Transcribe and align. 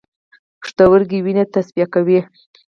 پښتورګي 0.61 1.19
وینه 1.25 1.43
تصفیه 1.53 1.87
کوي 1.93 2.19